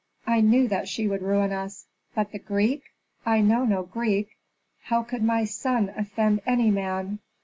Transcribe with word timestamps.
I 0.25 0.41
knew 0.41 0.67
that 0.67 0.87
she 0.87 1.07
would 1.07 1.21
ruin 1.21 1.51
us. 1.51 1.85
But 2.15 2.31
the 2.31 2.39
Greek? 2.39 2.85
I 3.23 3.41
know 3.41 3.65
no 3.65 3.83
Greek. 3.83 4.35
How 4.85 5.03
could 5.03 5.21
my 5.21 5.45
son 5.45 5.93
offend 5.95 6.41
any 6.47 6.71
man?" 6.71 7.19